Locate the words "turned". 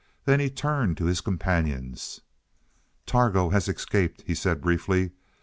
0.49-0.97